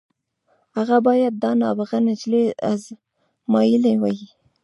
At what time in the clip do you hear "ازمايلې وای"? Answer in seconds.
2.71-4.19